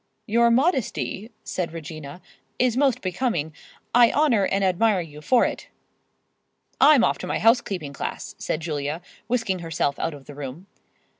[0.25, 2.23] "Your modesty," said Regina,
[2.57, 3.53] "is most becoming.
[3.93, 5.67] I honor and admire you for it—"
[6.79, 10.65] "I'm off to my housekeeping class," said Julia, whisking herself out of the room.